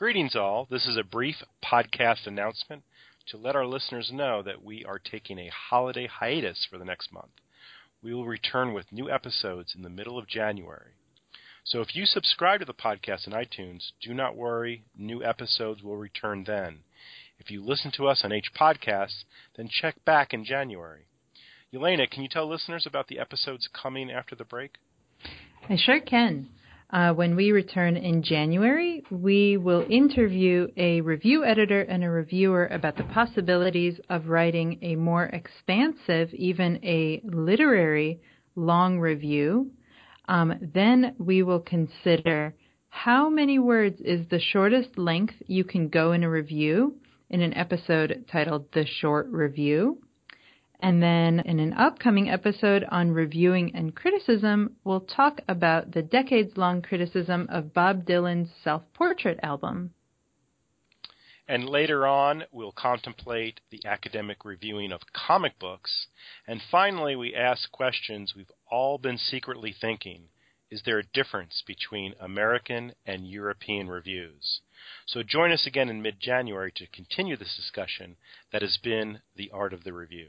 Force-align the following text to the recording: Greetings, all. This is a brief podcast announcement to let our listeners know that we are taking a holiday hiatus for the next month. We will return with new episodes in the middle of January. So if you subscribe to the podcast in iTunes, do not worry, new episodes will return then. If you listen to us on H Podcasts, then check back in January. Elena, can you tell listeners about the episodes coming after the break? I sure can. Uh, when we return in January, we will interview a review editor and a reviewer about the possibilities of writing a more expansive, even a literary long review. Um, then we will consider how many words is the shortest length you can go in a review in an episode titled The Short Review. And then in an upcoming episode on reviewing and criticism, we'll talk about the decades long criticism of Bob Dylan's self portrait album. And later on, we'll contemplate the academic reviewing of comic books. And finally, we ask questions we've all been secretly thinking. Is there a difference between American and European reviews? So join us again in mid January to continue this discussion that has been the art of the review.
Greetings, 0.00 0.34
all. 0.34 0.66
This 0.70 0.86
is 0.86 0.96
a 0.96 1.04
brief 1.04 1.36
podcast 1.62 2.26
announcement 2.26 2.84
to 3.26 3.36
let 3.36 3.54
our 3.54 3.66
listeners 3.66 4.10
know 4.10 4.42
that 4.42 4.64
we 4.64 4.82
are 4.82 4.98
taking 4.98 5.38
a 5.38 5.50
holiday 5.50 6.06
hiatus 6.06 6.66
for 6.70 6.78
the 6.78 6.86
next 6.86 7.12
month. 7.12 7.32
We 8.02 8.14
will 8.14 8.24
return 8.24 8.72
with 8.72 8.90
new 8.90 9.10
episodes 9.10 9.74
in 9.76 9.82
the 9.82 9.90
middle 9.90 10.18
of 10.18 10.26
January. 10.26 10.92
So 11.64 11.82
if 11.82 11.94
you 11.94 12.06
subscribe 12.06 12.60
to 12.60 12.64
the 12.64 12.72
podcast 12.72 13.26
in 13.26 13.34
iTunes, 13.34 13.90
do 14.00 14.14
not 14.14 14.36
worry, 14.36 14.84
new 14.96 15.22
episodes 15.22 15.82
will 15.82 15.98
return 15.98 16.44
then. 16.46 16.78
If 17.38 17.50
you 17.50 17.62
listen 17.62 17.92
to 17.98 18.08
us 18.08 18.22
on 18.24 18.32
H 18.32 18.52
Podcasts, 18.58 19.24
then 19.58 19.68
check 19.68 20.02
back 20.06 20.32
in 20.32 20.46
January. 20.46 21.08
Elena, 21.74 22.06
can 22.06 22.22
you 22.22 22.28
tell 22.30 22.48
listeners 22.48 22.86
about 22.86 23.08
the 23.08 23.18
episodes 23.18 23.68
coming 23.70 24.10
after 24.10 24.34
the 24.34 24.44
break? 24.44 24.76
I 25.68 25.76
sure 25.76 26.00
can. 26.00 26.48
Uh, 26.92 27.12
when 27.12 27.36
we 27.36 27.52
return 27.52 27.96
in 27.96 28.20
January, 28.22 29.04
we 29.10 29.56
will 29.56 29.86
interview 29.88 30.66
a 30.76 31.00
review 31.00 31.44
editor 31.44 31.82
and 31.82 32.02
a 32.02 32.10
reviewer 32.10 32.66
about 32.66 32.96
the 32.96 33.04
possibilities 33.04 34.00
of 34.08 34.26
writing 34.26 34.76
a 34.82 34.96
more 34.96 35.26
expansive, 35.26 36.34
even 36.34 36.80
a 36.84 37.20
literary 37.22 38.20
long 38.56 38.98
review. 38.98 39.70
Um, 40.26 40.54
then 40.74 41.14
we 41.18 41.44
will 41.44 41.60
consider 41.60 42.54
how 42.88 43.30
many 43.30 43.60
words 43.60 44.00
is 44.00 44.26
the 44.28 44.40
shortest 44.40 44.98
length 44.98 45.34
you 45.46 45.62
can 45.62 45.88
go 45.88 46.10
in 46.10 46.24
a 46.24 46.30
review 46.30 46.96
in 47.28 47.40
an 47.40 47.54
episode 47.54 48.24
titled 48.32 48.66
The 48.72 48.84
Short 48.84 49.28
Review. 49.30 49.98
And 50.82 51.02
then 51.02 51.40
in 51.40 51.60
an 51.60 51.74
upcoming 51.74 52.30
episode 52.30 52.84
on 52.90 53.10
reviewing 53.10 53.74
and 53.74 53.94
criticism, 53.94 54.76
we'll 54.84 55.00
talk 55.00 55.40
about 55.48 55.92
the 55.92 56.02
decades 56.02 56.56
long 56.56 56.80
criticism 56.80 57.46
of 57.50 57.74
Bob 57.74 58.06
Dylan's 58.06 58.50
self 58.64 58.82
portrait 58.94 59.38
album. 59.42 59.92
And 61.46 61.68
later 61.68 62.06
on, 62.06 62.44
we'll 62.52 62.72
contemplate 62.72 63.60
the 63.70 63.84
academic 63.84 64.44
reviewing 64.44 64.92
of 64.92 65.00
comic 65.12 65.58
books. 65.58 66.06
And 66.46 66.62
finally, 66.70 67.16
we 67.16 67.34
ask 67.34 67.70
questions 67.72 68.34
we've 68.36 68.52
all 68.70 68.98
been 68.98 69.18
secretly 69.18 69.74
thinking. 69.78 70.28
Is 70.70 70.82
there 70.84 71.00
a 71.00 71.06
difference 71.12 71.64
between 71.66 72.14
American 72.20 72.94
and 73.04 73.28
European 73.28 73.88
reviews? 73.88 74.60
So 75.06 75.24
join 75.24 75.50
us 75.50 75.66
again 75.66 75.88
in 75.88 76.00
mid 76.00 76.20
January 76.20 76.72
to 76.76 76.86
continue 76.86 77.36
this 77.36 77.56
discussion 77.56 78.16
that 78.52 78.62
has 78.62 78.76
been 78.76 79.20
the 79.34 79.50
art 79.50 79.72
of 79.72 79.82
the 79.82 79.92
review. 79.92 80.28